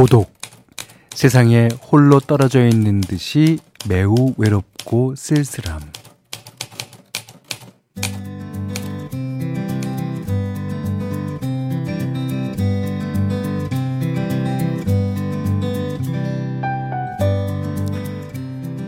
[0.00, 0.32] 고독.
[1.10, 5.78] 세상에 홀로 떨어져 있는 듯이 매우 외롭고 쓸쓸함.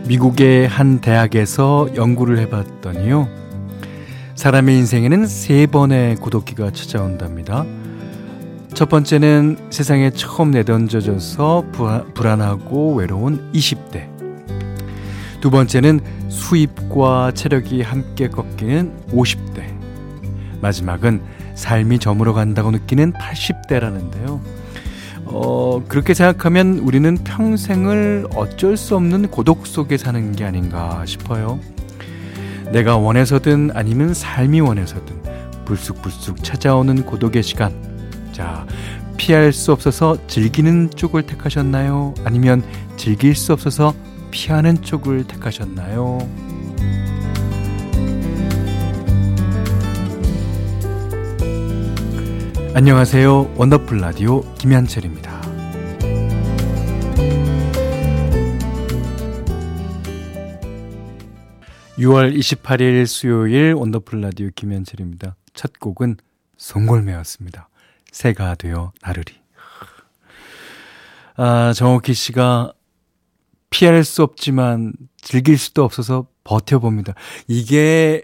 [0.07, 3.29] 미국의 한 대학에서 연구를 해봤더니요.
[4.33, 7.82] 사람의 인생에는 세 번의 고독기가 찾아온답니다.
[8.73, 11.65] 첫 번째는 세상에 처음 내던져져서
[12.15, 14.09] 불안하고 외로운 20대.
[15.41, 15.99] 두 번째는
[16.29, 19.61] 수입과 체력이 함께 꺾이는 50대.
[20.59, 21.21] 마지막은
[21.53, 24.39] 삶이 저물어 간다고 느끼는 80대라는데요.
[25.25, 31.59] 어, 그렇게 생각하면 우리는 평생을 어쩔 수 없는 고독 속에 사는 게 아닌가 싶어요.
[32.71, 35.21] 내가 원해서든 아니면 삶이 원해서든
[35.65, 37.92] 불쑥불쑥 찾아오는 고독의 시간.
[38.33, 38.65] 자,
[39.15, 42.15] 피할 수 없어서 즐기는 쪽을 택하셨나요?
[42.25, 42.63] 아니면
[42.97, 43.93] 즐길 수 없어서
[44.31, 46.17] 피하는 쪽을 택하셨나요?
[52.73, 53.53] 안녕하세요.
[53.55, 55.41] 원더풀 라디오 김현철입니다.
[61.99, 65.35] 6월 28일 수요일 원더풀 라디오 김현철입니다.
[65.53, 66.17] 첫 곡은
[66.57, 67.69] 송골매였습니다.
[68.13, 69.33] 새가 되어 나르리.
[71.35, 72.73] 아, 정옥희 씨가
[73.69, 77.15] 피할 수 없지만 즐길 수도 없어서 버텨봅니다.
[77.47, 78.23] 이게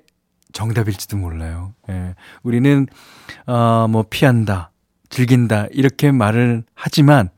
[0.54, 1.74] 정답일지도 몰라요.
[1.90, 2.16] 예.
[2.44, 2.88] 우리는,
[3.48, 4.72] 어, 뭐, 피한다,
[5.10, 7.30] 즐긴다, 이렇게 말을 하지만,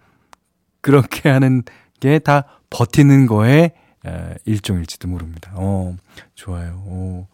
[0.81, 1.63] 그렇게 하는
[1.99, 3.71] 게 다 버티는 거에
[4.05, 5.51] 에, 일종일지도 모릅니다.
[5.53, 5.95] 어,
[6.33, 6.81] 좋아요.
[6.87, 7.27] 어.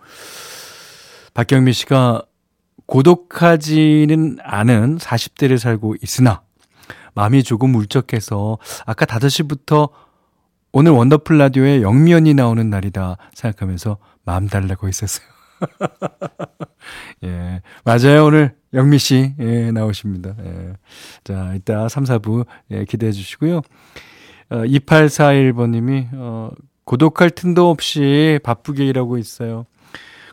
[1.34, 2.24] 박경미 씨가
[2.88, 6.42] 고독하지는 않은 40대를 살고 있으나,
[7.14, 9.90] 마음이 조금 울적해서, 아까 5시부터
[10.72, 15.26] 오늘 원더풀 라디오에 영미연이 나오는 날이다 생각하면서 마음 달라고 있었어요.
[17.24, 17.62] 예.
[17.84, 18.26] 맞아요.
[18.26, 20.36] 오늘 영미 씨, 예, 나오십니다.
[20.44, 20.74] 예.
[21.24, 23.62] 자, 이따 3, 4부, 예, 기대해 주시고요.
[24.50, 26.52] 어, 2841번 님이, 어,
[26.84, 29.66] 고독할 틈도 없이 바쁘게 일하고 있어요.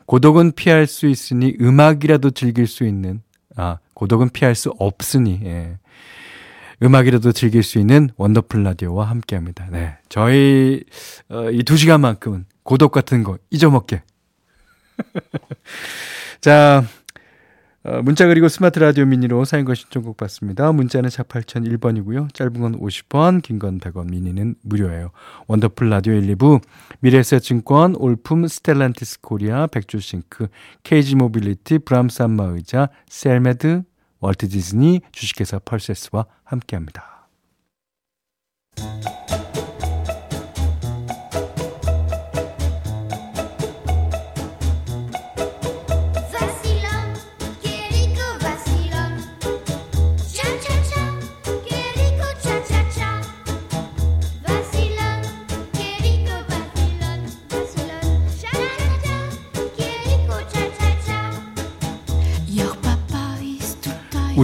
[0.06, 3.22] 고독은 피할 수 있으니 음악이라도 즐길 수 있는,
[3.56, 5.78] 아, 고독은 피할 수 없으니, 예.
[6.82, 9.66] 음악이라도 즐길 수 있는 원더풀 라디오와 함께 합니다.
[9.70, 9.96] 네.
[10.08, 10.84] 저희,
[11.28, 14.02] 어, 이두 시간만큼은 고독 같은 거 잊어먹게
[16.40, 17.03] 자, 어,
[18.02, 20.72] 문자 그리고 스마트 라디오 미니로 사인과 신청곡 받습니다.
[20.72, 22.32] 문자는 샵 8001번이고요.
[22.32, 25.10] 짧은 건 50원, 긴 건 100원, 미니는 무료예요.
[25.48, 26.62] 원더풀 라디오 1, 2부,
[27.00, 30.48] 미래에셋증권, 올품, 스텔란티스 코리아, 백조싱크,
[30.82, 33.82] 케이지 모빌리티, 브람스 안마의자, 셀메드,
[34.20, 37.28] 월트 디즈니, 주식회사 펄세스와 함께합니다.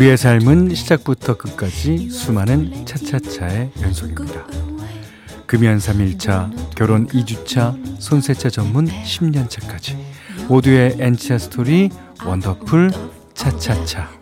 [0.00, 4.47] 우리의 삶은 시작부터 끝까지 수많은 차차차의 연속입니다.
[5.44, 9.99] 금연 3일차, 결혼 2주차, 손세차 전문 10년차까지
[10.49, 11.91] 모두의 엔차 스토리
[12.25, 12.93] 원더풀
[13.34, 14.19] 차차차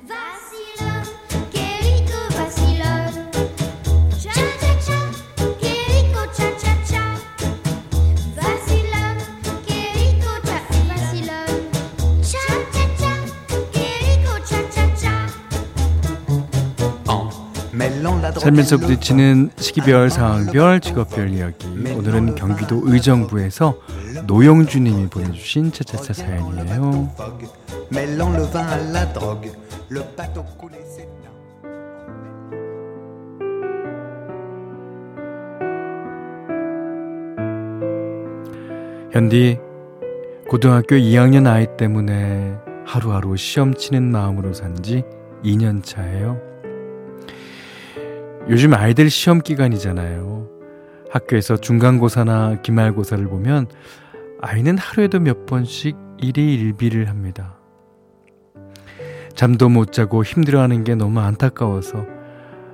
[18.38, 21.66] 살면서 부딪히는 시기별, 상황별, 직업별 이야기.
[21.66, 23.78] 오늘은 경기도 의정부에서
[24.26, 27.14] 노영주님이 보내주신 차차차 사연이에요.
[39.10, 39.58] 현디
[40.48, 45.02] 고등학교 2학년 아이 때문에 하루하루 시험 치는 마음으로 산지
[45.44, 46.47] 2년 차예요.
[48.50, 50.48] 요즘 아이들 시험 기간이잖아요.
[51.10, 53.66] 학교에서 중간고사나 기말고사를 보면
[54.40, 57.58] 아이는 하루에도 몇 번씩 일희일비를 합니다.
[59.34, 62.06] 잠도 못 자고 힘들어하는 게 너무 안타까워서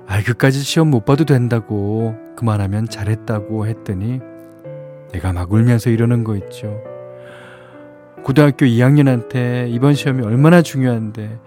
[0.07, 4.21] 아, 그까지 시험 못 봐도 된다고 그만하면 잘했다고 했더니
[5.11, 6.81] 내가 막 울면서 이러는 거 있죠.
[8.23, 11.37] 고등학교 2학년한테 이번 시험이 얼마나 중요한데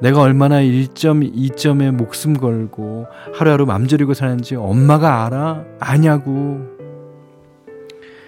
[0.00, 5.64] 내가 얼마나 1점, 2점에 목숨 걸고 하루하루 맘졸이고 사는지 엄마가 알아?
[5.80, 6.60] 아냐고.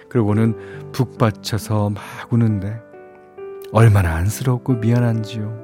[0.09, 2.77] 그러고는 북 받쳐서 막 우는데
[3.71, 5.61] 얼마나 안쓰럽고 미안한지요.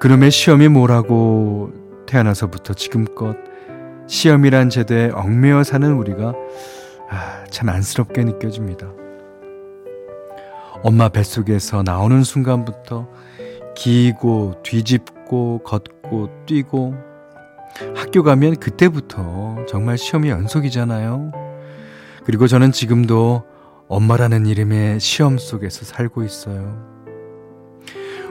[0.00, 1.72] 그놈의 시험이 뭐라고
[2.06, 3.36] 태어나서부터 지금껏
[4.06, 6.34] 시험이란 제도에 얽매여 사는 우리가
[7.08, 8.88] 아, 참 안쓰럽게 느껴집니다.
[10.82, 13.08] 엄마 뱃속에서 나오는 순간부터
[13.82, 16.94] 기고 뒤집고 걷고 뛰고
[17.96, 21.32] 학교 가면 그때부터 정말 시험이 연속이잖아요.
[22.24, 23.42] 그리고 저는 지금도
[23.88, 26.80] 엄마라는 이름의 시험 속에서 살고 있어요.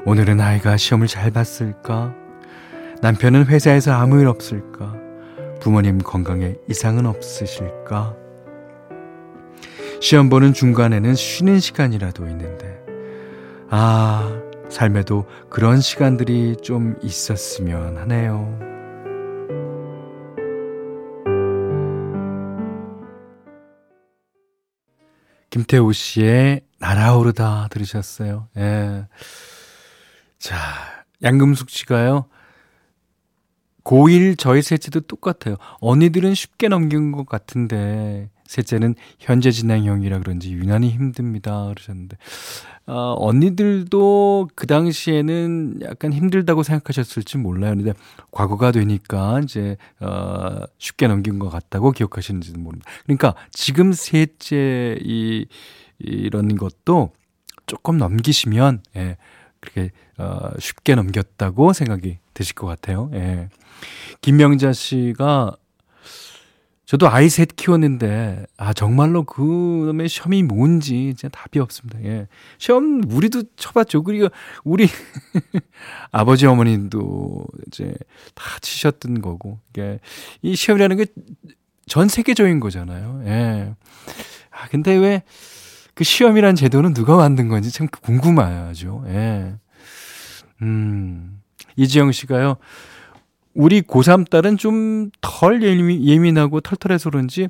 [0.06, 2.15] 오늘은 아이가 시험을 잘 봤을까?
[3.01, 4.95] 남편은 회사에서 아무 일 없을까?
[5.59, 8.15] 부모님 건강에 이상은 없으실까?
[10.00, 12.80] 시험 보는 중간에는 쉬는 시간이라도 있는데,
[13.69, 14.40] 아,
[14.71, 18.71] 삶에도 그런 시간들이 좀 있었으면 하네요.
[25.50, 28.47] 김태우 씨의 날아오르다 들으셨어요.
[28.57, 29.07] 예.
[30.39, 30.57] 자,
[31.21, 32.25] 양금숙 씨가요.
[33.83, 35.57] 고1 저희 셋째도 똑같아요.
[35.79, 41.69] 언니들은 쉽게 넘긴 것 같은데 셋째는 현재 진행형이라 그런지 유난히 힘듭니다.
[41.69, 42.18] 그러셨는데
[42.86, 47.75] 어, 언니들도 그 당시에는 약간 힘들다고 생각하셨을지 몰라요.
[47.75, 47.94] 근데
[48.31, 52.92] 과거가 되니까 이제 어, 쉽게 넘긴 것 같다고 기억하시는지도 모릅니다.
[53.06, 55.45] 그러니까 지금 셋째 이
[56.00, 57.12] 이런 것도
[57.68, 59.15] 조금 넘기시면 예,
[59.62, 63.09] 그렇게 어, 쉽게 넘겼다고 생각이 되실 것 같아요.
[63.13, 63.48] 예.
[64.19, 65.56] 김명자 씨가
[66.91, 72.03] 저도 아이 셋 키웠는데 아 정말로 그놈의 시험이 뭔지 진짜 답이 없습니다.
[72.03, 72.27] 예.
[72.57, 74.03] 시험 우리도 쳐봤죠.
[74.03, 74.27] 그리고
[74.65, 74.88] 우리
[76.11, 77.93] 아버지 어머님도 이제
[78.35, 79.99] 다 치셨던 거고 이게
[80.41, 81.05] 이 시험이라는 게
[81.88, 83.21] 전 세계적인 거잖아요.
[83.25, 83.73] 예.
[84.51, 85.23] 아 근데 왜
[85.93, 89.03] 그 시험이란 제도는 누가 만든 건지 참 궁금하죠.
[89.07, 89.53] 예.
[90.61, 91.41] 음.
[91.75, 92.57] 이지영 씨가요.
[93.53, 97.48] 우리 고3 딸은 좀 덜 예민하고 털털해서 그런지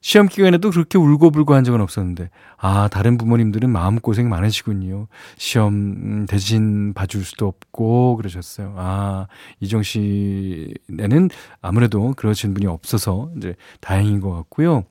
[0.00, 2.28] 시험 기간에도 그렇게 울고불고 한 적은 없었는데,
[2.58, 5.08] 아, 다른 부모님들은 마음고생 많으시군요.
[5.38, 8.74] 시험 대신 봐줄 수도 없고, 그러셨어요.
[8.76, 9.28] 아,
[9.60, 11.30] 이정 씨네는
[11.62, 14.84] 아무래도 그러신 분이 없어서 이제 다행인 것 같고요.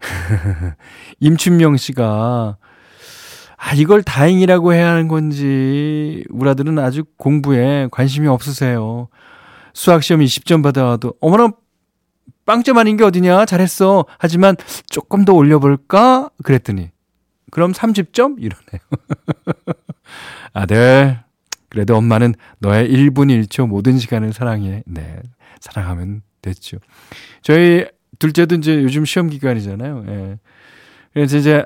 [1.20, 2.58] 임춘명 씨가
[3.62, 9.08] 아, 이걸 다행이라고 해야 하는 건지, 우리 아들은 아주 공부에 관심이 없으세요.
[9.74, 11.52] 수학시험 20점 받아와도, 어머나,
[12.46, 13.44] 빵점 아닌 게 어디냐?
[13.44, 14.06] 잘했어.
[14.18, 14.56] 하지만
[14.88, 16.30] 조금 더 올려볼까?
[16.42, 16.90] 그랬더니,
[17.50, 18.36] 그럼 30점?
[18.38, 18.80] 이러네요.
[20.54, 21.20] 아들,
[21.68, 24.82] 그래도 엄마는 너의 1분 1초 모든 시간을 사랑해.
[24.86, 25.20] 네,
[25.60, 26.78] 사랑하면 됐죠.
[27.42, 27.84] 저희
[28.18, 30.04] 둘째도 이제 요즘 시험 기간이잖아요.
[30.08, 30.38] 예.
[31.12, 31.62] 그래서 이제,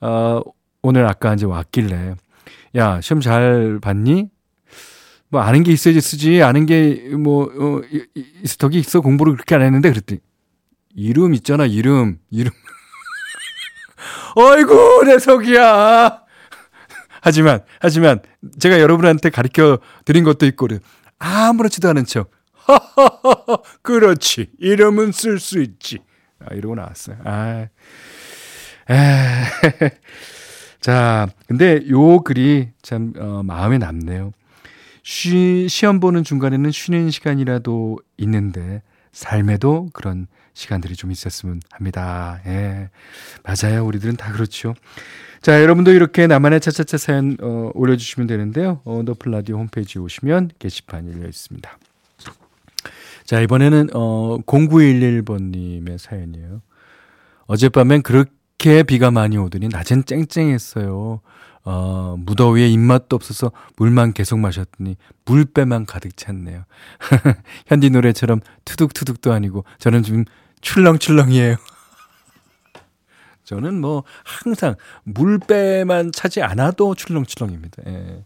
[0.00, 0.40] 어,
[0.86, 2.14] 오늘 아까 이제 왔길래
[2.76, 4.28] 야 시험 잘 봤니?
[5.30, 6.42] 뭐 아는 게 있어야지 쓰지.
[6.42, 7.80] 아는 게뭐 어,
[8.58, 10.20] 덕이 있어 공부를 그렇게 안 했는데 그랬더니
[10.94, 12.52] 이름 있잖아 이름 이름.
[14.36, 16.22] 어이구 내 속이야.
[17.22, 18.20] 하지만 하지만
[18.58, 20.68] 제가 여러분한테 가르쳐 드린 것도 있고
[21.18, 22.30] 아무렇지도 않은 척.
[23.80, 24.50] 그렇지.
[24.58, 26.00] 이름은 쓸 수 있지.
[26.44, 27.16] 아, 이러고 나왔어요.
[27.24, 27.68] 아
[28.90, 29.44] 에.
[30.84, 34.34] 자, 근데 요 글이 참 어, 마음에 남네요.
[35.02, 42.38] 쉬, 시험 보는 중간에는 쉬는 시간이라도 있는데 삶에도 그런 시간들이 좀 있었으면 합니다.
[42.44, 42.90] 예.
[43.44, 43.86] 맞아요.
[43.86, 44.74] 우리들은 다 그렇죠.
[45.40, 48.82] 자, 여러분도 이렇게 나만의 차차차 사연 어, 올려주시면 되는데요.
[48.84, 51.78] 어, 너플라디오 홈페이지에 오시면 게시판 열려 있습니다.
[53.24, 56.60] 자, 이번에는 어, 0911번님의 사연이에요.
[57.46, 61.20] 어젯밤엔 그렇게 그렇게 비가 많이 오더니 낮엔 쨍쨍했어요.
[61.66, 66.64] 어, 무더위에 입맛도 없어서 물만 계속 마셨더니 물배만 가득 찼네요.
[67.66, 70.24] 현디 노래처럼 투둑투둑도 아니고 저는 지금
[70.60, 71.56] 출렁출렁이에요.
[73.44, 77.82] 저는 뭐 항상 물배만 차지 않아도 출렁출렁입니다.
[77.86, 78.24] 예.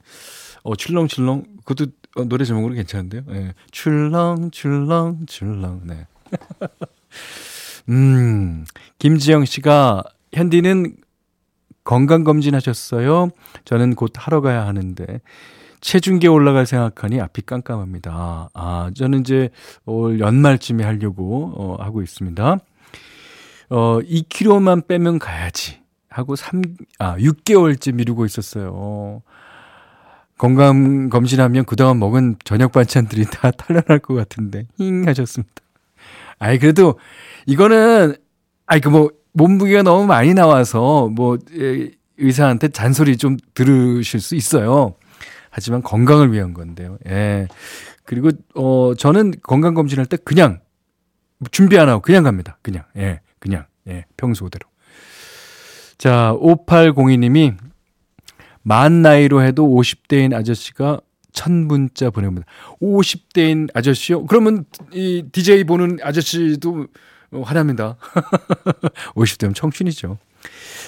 [0.62, 3.22] 어, 출렁출렁 그것도 어, 노래 제목으로 괜찮은데요.
[3.30, 3.54] 예.
[3.70, 6.06] 출렁출렁출렁 네.
[7.88, 8.64] 음,
[8.98, 10.96] 김지영 씨가 현디는
[11.84, 13.30] 건강검진 하셨어요?
[13.64, 15.20] 저는 곧 하러 가야 하는데,
[15.80, 18.50] 체중계 올라갈 생각하니 앞이 깜깜합니다.
[18.52, 19.50] 아, 저는 이제
[19.86, 22.58] 올 연말쯤에 하려고, 어, 하고 있습니다.
[23.70, 25.78] 어, 2kg만 빼면 가야지.
[26.10, 26.62] 하고 3,
[26.98, 29.22] 아, 6개월째 미루고 있었어요.
[30.36, 35.54] 건강 검진하면 그동안 먹은 저녁 반찬들이 다 탈려날 것 같은데, 힝 하셨습니다.
[36.38, 36.98] 아이, 그래도
[37.46, 38.14] 이거는,
[38.66, 44.94] 아이, 그 뭐, 몸무게가 너무 많이 나와서 뭐, 예, 의사한테 잔소리 좀 들으실 수 있어요.
[45.50, 46.98] 하지만 건강을 위한 건데요.
[47.06, 47.48] 예.
[48.04, 50.60] 그리고, 어, 저는 건강 검진할 때 그냥
[51.50, 52.58] 준비 안 하고 그냥 갑니다.
[52.62, 52.84] 그냥.
[52.96, 53.20] 예.
[53.38, 53.66] 그냥.
[53.86, 54.04] 예.
[54.16, 54.68] 평소대로.
[55.96, 57.56] 자, 5802님이
[58.62, 61.00] 만 나이로 해도 50대인 아저씨가
[61.32, 62.46] 천 문자 보내봅니다.
[62.80, 64.26] 50대인 아저씨요?
[64.26, 66.86] 그러면 이 DJ 보는 아저씨도
[67.32, 67.96] 화납니다.
[69.14, 70.18] 50대면 청춘이죠.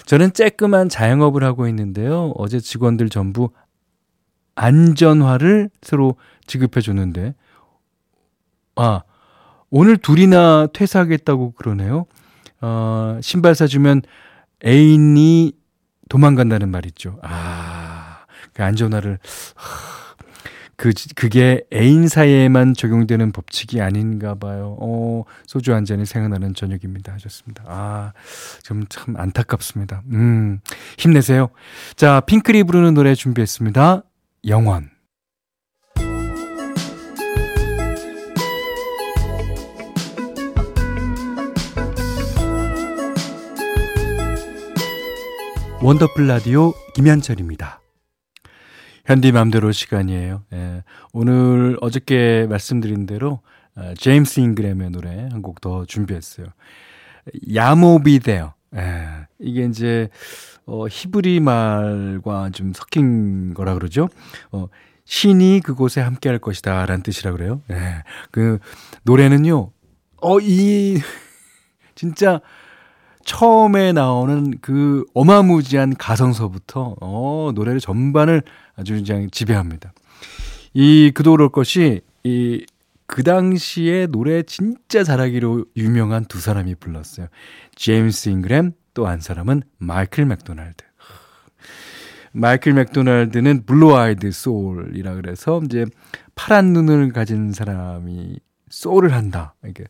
[0.07, 2.33] 저는 쬐끄만 자영업을 하고 있는데요.
[2.37, 3.51] 어제 직원들 전부
[4.55, 6.17] 안전화를 새로
[6.47, 7.35] 지급해 줬는데,
[8.77, 9.03] 아,
[9.71, 12.07] 오늘 둘이나 퇴사하겠다고 그러네요.
[12.61, 14.03] 어, 신발 사주면
[14.65, 15.53] 애인이
[16.09, 17.19] 도망간다는 말 있죠.
[17.23, 19.19] 아, 그 안전화를,
[20.81, 24.79] 그, 그게 애인 사이에만 적용되는 법칙이 아닌가 봐요.
[24.81, 27.13] 어, 소주 한 잔이 생각나는 저녁입니다.
[27.13, 27.65] 하셨습니다.
[27.67, 28.13] 아,
[28.63, 30.03] 좀 참 안타깝습니다.
[30.11, 30.61] 음,
[30.97, 31.51] 힘내세요.
[31.97, 34.05] 자, 핑클이 부르는 노래 준비했습니다.
[34.49, 34.89] 영원.
[45.83, 47.81] 원더풀 라디오 김현철입니다.
[49.07, 50.43] 현디 맘대로 시간이에요.
[50.53, 50.83] 예.
[51.13, 53.41] 오늘 어저께 말씀드린 대로
[53.77, 56.47] 어, 제임스 잉그램의 노래 한 곡 더 준비했어요.
[57.55, 58.55] 야모비데어.
[58.77, 59.07] 예.
[59.39, 60.09] 이게 이제
[60.67, 64.09] 어 히브리 말과 좀 섞인 거라 그러죠.
[64.53, 64.67] 어
[65.05, 67.63] 신이 그곳에 함께 할 것이다 라는 뜻이라 그래요.
[67.71, 68.03] 예.
[68.31, 68.59] 그
[69.05, 69.73] 노래는요.
[70.23, 70.99] 어 이
[71.95, 72.41] 진짜
[73.25, 78.43] 처음에 나오는 그 어마무지한 가성서부터 어 노래를 전반을
[78.77, 79.93] 아주 그냥 지배합니다.
[80.75, 82.65] 이 그도 그럴 것이 이
[83.11, 87.27] 그 당시에 노래 진짜 잘하기로 유명한 두 사람이 불렀어요.
[87.75, 90.85] 제임스 잉그램 또 한 사람은 마이클 맥도날드.
[92.31, 95.87] 마이클 맥도날드는 blue-eyed soul이라 그래서 이제
[96.37, 99.57] 파란 눈을 가진 사람이 소울을 한다.
[99.67, 99.87] 이게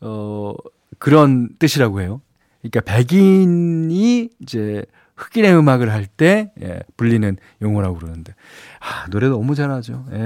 [0.00, 0.54] 어
[0.98, 2.20] 그런 뜻이라고 해요.
[2.60, 4.84] 그러니까 백인이 이제
[5.16, 8.34] 흑인의 음악을 할때 예, 불리는 용어라고 그러는데
[8.80, 10.06] 아, 노래 너무 잘하죠.
[10.12, 10.16] 예.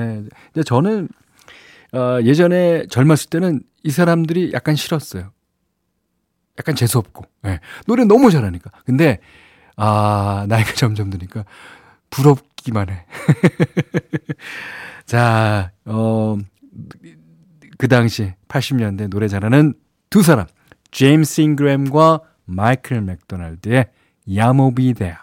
[0.53, 1.09] 근데 저는
[1.93, 5.33] 어, 예전에 젊었을 때는 이 사람들이 약간 싫었어요.
[6.59, 7.61] 약간 재수 없고 예.
[7.87, 8.71] 노래 너무 잘하니까.
[8.85, 9.19] 근데
[9.77, 11.45] 아 나이가 점점 드니까
[12.11, 13.05] 부럽기만 해.
[15.07, 16.37] 자, 어,
[17.79, 19.75] 그 당시 80년대 노래 잘하는
[20.11, 20.47] 두 사람
[20.91, 23.87] 제임스 잉그램과 마이클 맥도날드의
[24.35, 25.17] 야모비데아.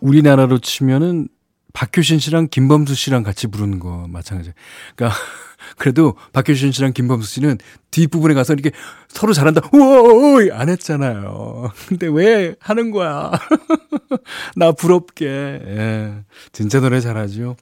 [0.00, 1.28] 우리나라로 치면은
[1.72, 4.52] 박효신 씨랑 김범수 씨랑 같이 부르는 거 마찬가지.
[4.94, 5.18] 그러니까
[5.76, 7.58] 그래도 박효신 씨랑 김범수 씨는
[7.90, 8.70] 뒷부분에 가서 이렇게
[9.08, 9.60] 서로 잘한다.
[9.72, 11.70] 우와, 안 했잖아요.
[11.88, 13.30] 근데 왜 하는 거야?
[14.56, 15.26] 나 부럽게.
[15.26, 16.14] 예.
[16.52, 17.56] 진짜 노래 잘하죠.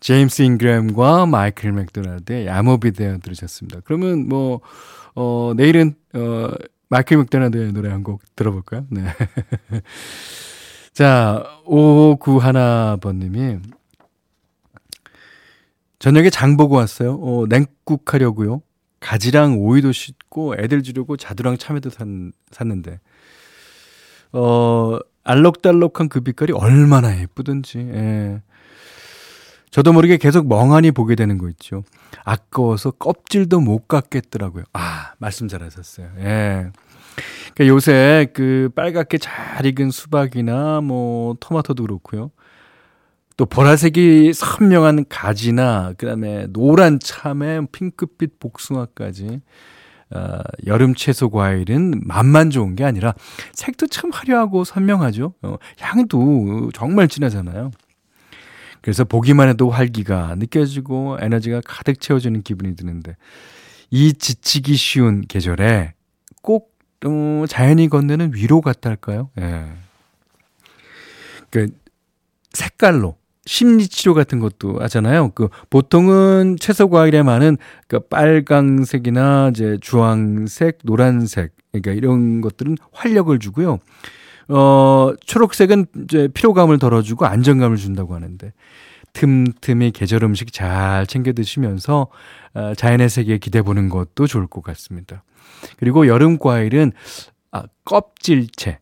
[0.00, 3.80] 제임스 잉그램과 마이클 맥도날드의 야모비데아 들으셨습니다.
[3.84, 4.60] 그러면 뭐
[5.14, 6.50] 어, 내일은, 어,
[6.88, 8.86] 마이클 맥도날드의 노래 한 곡 들어볼까요?
[8.90, 9.02] 네.
[10.92, 13.60] 자, 5591번님이,
[15.98, 17.14] 저녁에 장 보고 왔어요.
[17.14, 18.62] 어, 냉국 하려고요.
[19.00, 23.00] 가지랑 오이도 씻고 애들 주려고 자두랑 참외도 산, 샀는데,
[24.32, 28.42] 어, 알록달록한 그 빛깔이 얼마나 예쁘든지, 예.
[29.74, 31.82] 저도 모르게 계속 멍하니 보게 되는 거 있죠.
[32.22, 34.62] 아까워서 껍질도 못 깎겠더라고요.
[34.72, 36.10] 아, 말씀 잘하셨어요.
[36.20, 36.70] 예.
[37.54, 42.30] 그러니까 요새 그 빨갛게 잘 익은 수박이나 뭐 토마토도 그렇고요.
[43.36, 49.40] 또 보라색이 선명한 가지나 그다음에 노란 참외, 핑크빛 복숭아까지
[50.14, 53.12] 어, 여름 채소 과일은 맛만 좋은 게 아니라
[53.54, 55.34] 색도 참 화려하고 선명하죠.
[55.42, 57.72] 어, 향도 정말 진하잖아요.
[58.84, 63.16] 그래서 보기만 해도 활기가 느껴지고 에너지가 가득 채워지는 기분이 드는데
[63.90, 65.94] 이 지치기 쉬운 계절에
[66.42, 66.76] 꼭
[67.06, 69.30] 어, 자연이 건네는 위로 같달까요?
[69.40, 69.64] 예.
[71.48, 71.68] 그
[72.52, 75.30] 색깔로 심리 치료 같은 것도 하잖아요.
[75.30, 77.56] 그 보통은 채소 과일에 많은
[77.88, 83.78] 그 빨강색이나 이제 주황색, 노란색 그러니까 이런 것들은 활력을 주고요.
[84.48, 88.52] 어, 초록색은 이제 피로감을 덜어주고 안정감을 준다고 하는데
[89.14, 92.08] 틈틈이 계절 음식 잘 챙겨 드시면서
[92.54, 95.22] 어, 자연의 세계에 기대 보는 것도 좋을 것 같습니다.
[95.78, 96.92] 그리고 여름 과일은
[97.52, 98.78] 아, 껍질채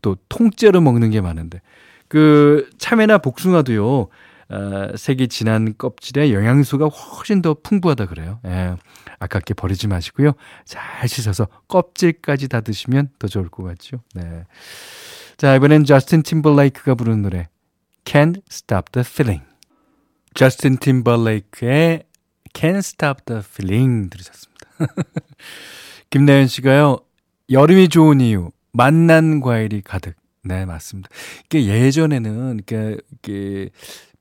[0.00, 1.60] 또 통째로 먹는 게 많은데
[2.08, 4.08] 그 참외나 복숭아도요.
[4.52, 8.38] 어, 색이 진한 껍질에 영양소가 훨씬 더 풍부하다 그래요.
[8.44, 8.76] 예.
[9.18, 10.32] 아깝게 버리지 마시고요.
[10.64, 14.02] 잘 씻어서 껍질까지 다 드시면 더 좋을 것 같죠.
[14.14, 14.44] 네.
[15.38, 17.48] 자, 이번엔 저스틴 팀벌레이크가 부르는 노래
[18.04, 19.44] Can't Stop the Feeling.
[20.34, 22.02] 저스틴 팀벌레이크의
[22.52, 24.66] Can't Stop the Feeling 들으셨습니다.
[26.10, 26.98] 김나연 씨가요.
[27.48, 30.14] 여름이 좋은 이유 만난 과일이 가득.
[30.44, 31.08] 네, 맞습니다.
[31.46, 33.70] 이게 예전에는 이렇게, 이렇게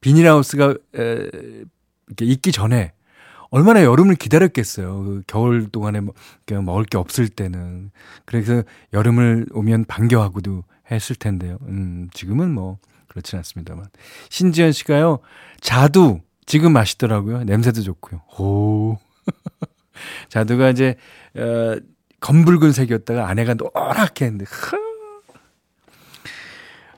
[0.02, 1.30] 비닐하우스가 에,
[2.08, 2.92] 이렇게 있기 전에
[3.52, 5.04] 얼마나 여름을 기다렸겠어요.
[5.04, 6.14] 그 겨울 동안에 뭐
[6.64, 7.92] 먹을 게 없을 때는.
[8.26, 11.58] 그래서 여름을 오면 반겨하고도 했을 텐데요.
[11.64, 12.78] 음, 지금은 뭐
[13.08, 13.88] 그렇진 않습니다만.
[14.30, 15.20] 신지현 씨가요.
[15.60, 17.44] 자두 지금 맛있더라고요.
[17.44, 18.22] 냄새도 좋고요.
[18.40, 18.98] 오.
[20.30, 20.96] 자두가 이제
[21.36, 21.76] 어
[22.22, 24.46] 검붉은 색이었다가 안에가 노랗게 했는데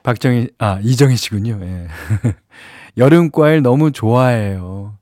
[0.02, 1.58] 박정희 아 이정희 씨군요.
[1.62, 1.88] 예.
[2.96, 4.96] 여름 과일 너무 좋아해요.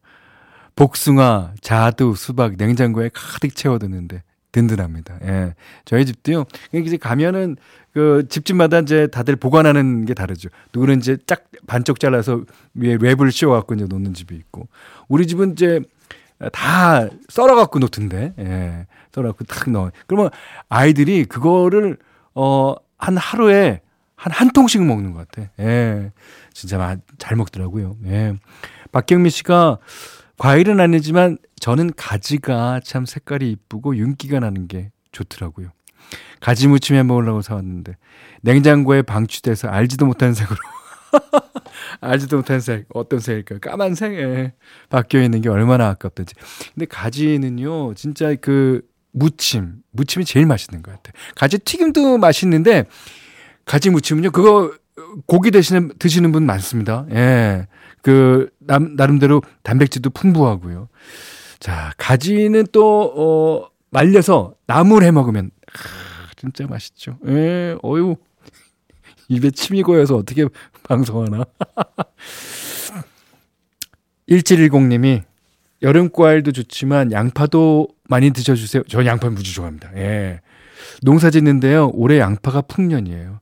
[0.77, 4.23] 복숭아, 자두, 수박 냉장고에 가득 채워두는데
[4.53, 5.19] 든든합니다.
[5.25, 5.55] 예.
[5.85, 6.45] 저희 집도요.
[6.73, 7.57] 이제 가면은
[7.93, 10.49] 그 집집마다 이제 다들 보관하는 게 다르죠.
[10.73, 12.43] 누구는 이제 짝 반쪽 잘라서
[12.75, 14.69] 위에 랩을 씌워 갖고 이제 놓는 집이 있고
[15.09, 15.81] 우리 집은 이제
[16.53, 18.35] 다 썰어 갖고 놓던데.
[18.39, 18.87] 예.
[19.15, 19.91] 썰어 갖고 탁 넣어.
[20.07, 20.31] 그러면
[20.69, 21.99] 아이들이 그거를
[22.35, 23.81] 어 한 하루에
[24.23, 25.51] 한 한 통씩 먹는 것 같아.
[25.59, 26.13] 예.
[26.53, 27.97] 진짜 잘 먹더라고요.
[28.07, 28.35] 예.
[28.93, 29.79] 박경미 씨가
[30.39, 35.69] 과일은 아니지만 저는 가지가 참 색깔이 이쁘고 윤기가 나는 게 좋더라고요.
[36.41, 37.97] 가지 무침 해 먹으려고 사왔는데
[38.43, 40.57] 냉장고에 방치돼서 알지도 못하는 색으로
[42.01, 43.61] 알지도 못하는 색 어떤 색일까요?
[43.61, 44.53] 까만색에
[44.89, 46.35] 바뀌어 있는 게 얼마나 아깝던지.
[46.75, 51.13] 근데 가지는요 진짜 그 무침 무침이 제일 맛있는 것 같아요.
[51.35, 52.85] 가지 튀김도 맛있는데
[53.65, 54.73] 가지 무침은요 그거
[55.27, 57.07] 고기 대신에 드시는 분 많습니다.
[57.13, 57.67] 예.
[58.03, 60.89] 그, 남, 나름대로 단백질도 풍부하고요.
[61.61, 67.19] 자, 가지는 또, 어, 말려서 나물 해 먹으면, 아, 진짜 맛있죠.
[67.27, 68.17] 예, 어유
[69.29, 70.47] 입에 침이 고여서 어떻게
[70.83, 71.45] 방송하나.
[74.29, 75.23] 1710님이
[75.83, 78.85] 여름 과일도 좋지만 양파도 많이 드셔주세요.
[78.89, 79.91] 저 양파 무지 좋아합니다.
[79.97, 80.41] 예.
[81.03, 81.91] 농사 짓는데요.
[81.93, 83.41] 올해 양파가 풍년이에요.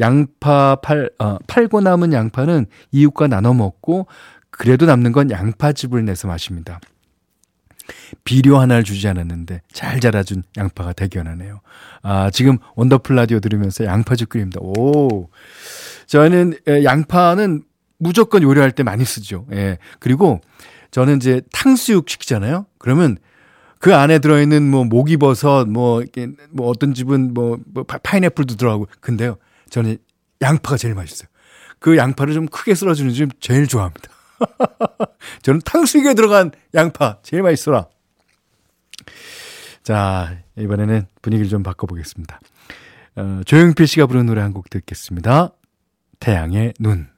[0.00, 4.06] 양파 팔, 어, 팔고 남은 양파는 이웃과 나눠 먹고
[4.50, 6.80] 그래도 남는 건 양파즙을 내서 마십니다.
[8.24, 11.60] 비료 하나를 주지 않았는데 잘 자라준 양파가 대견하네요.
[12.02, 14.60] 아, 지금 원더풀 라디오 들으면서 양파즙 끓입니다.
[14.60, 15.28] 오.
[16.06, 17.64] 저는 양파는
[17.98, 19.46] 무조건 요리할 때 많이 쓰죠.
[19.52, 19.78] 예.
[19.98, 20.40] 그리고
[20.90, 22.66] 저는 이제 탕수육 시키잖아요.
[22.78, 23.16] 그러면
[23.78, 26.02] 그 안에 들어있는 뭐 목이버섯, 뭐,
[26.50, 28.86] 뭐 어떤 집은 뭐, 뭐 파인애플도 들어가고.
[29.00, 29.38] 근데요.
[29.72, 29.96] 저는
[30.42, 31.28] 양파가 제일 맛있어요.
[31.78, 34.10] 그 양파를 좀 크게 썰어주는 집 제일 좋아합니다.
[35.42, 37.86] 저는 탕수육에 들어간 양파 제일 맛있어라.
[39.82, 42.38] 자, 이번에는 분위기를 좀 바꿔보겠습니다.
[43.16, 45.50] 어, 조용필 씨가 부른 노래 한 곡 듣겠습니다.
[46.20, 47.08] 태양의 눈.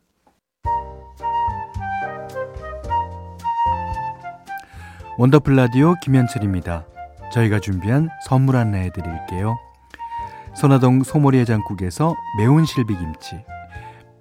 [5.18, 6.86] 원더풀 라디오 김현철입니다.
[7.32, 9.56] 저희가 준비한 선물 안내해 드릴게요.
[10.54, 13.44] 선화동 소머리 해장국에서 매운 실비김치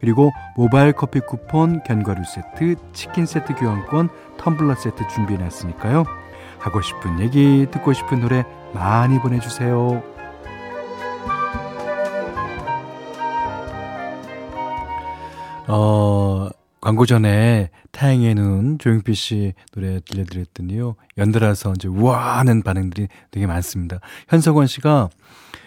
[0.04, 6.04] 그리고 모바일 커피 쿠폰, 견과류 세트, 치킨 세트 교환권, 텀블러 세트 준비해놨으니까요.
[6.60, 8.44] 하고 싶은 얘기, 듣고 싶은 노래
[8.74, 10.04] 많이 보내주세요.
[15.68, 16.50] 어,
[16.84, 20.98] 광고 전에 타양의 눈 조용필 씨 노래 들려드렸더니요.
[21.18, 24.02] 연달아서 이제 우와 하는 반응들이 되게 많습니다.
[24.28, 25.10] 현석원 씨가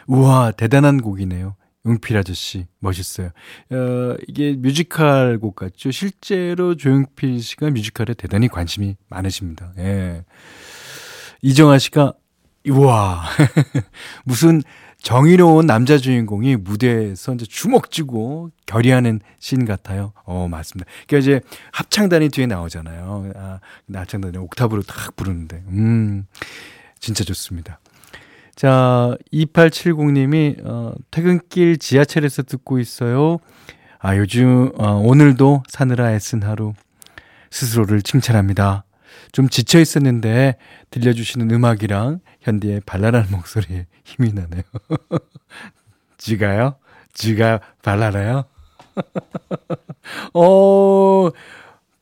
[0.08, 1.56] 우와, 대단한 곡이네요.
[1.86, 3.30] 용필 아저씨, 멋있어요.
[3.70, 5.90] 어, 이게 뮤지컬 곡 같죠?
[5.90, 9.72] 실제로 조용필 씨가 뮤지컬에 대단히 관심이 많으십니다.
[9.78, 10.22] 예.
[11.40, 12.12] 이정아 씨가,
[12.68, 13.24] 우와,
[14.26, 14.60] 무슨
[15.06, 20.12] 정의로운 남자 주인공이 무대에서 이제 주먹 쥐고 결의하는 씬 같아요.
[20.24, 20.90] 어, 맞습니다.
[21.06, 21.40] 그러니까 이제
[21.70, 23.30] 합창단이 뒤에 나오잖아요.
[23.36, 23.60] 아,
[23.94, 26.26] 합창단이 옥탑으로 탁 부르는데, 음,
[26.98, 27.78] 진짜 좋습니다.
[28.56, 33.38] 자, 2870님이, 어, 퇴근길 지하철에서 듣고 있어요.
[34.00, 36.72] 아, 요즘, 어, 오늘도 사느라 애쓴 하루.
[37.52, 38.85] 스스로를 칭찬합니다.
[39.32, 40.56] 좀 지쳐 있었는데
[40.90, 44.62] 들려주시는 음악이랑 현디의 발랄한 목소리에 힘이 나네요.
[46.18, 46.76] 지가요?
[47.12, 48.44] 지가 발랄해요?
[50.34, 51.30] 어,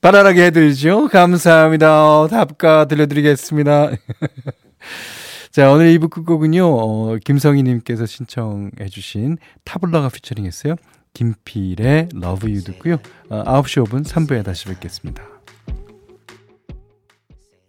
[0.00, 1.08] 발랄하게 해드리죠.
[1.08, 2.26] 감사합니다.
[2.28, 3.90] 답가 들려드리겠습니다.
[5.50, 10.74] 자, 오늘 2부 끝곡은요, 어, 김성희님께서 신청해주신 타블라가 피처링 했어요.
[11.14, 12.98] 김필의 Love You 듣고요.
[13.30, 15.33] 어, 9시 5분 3부에 다시 뵙겠습니다.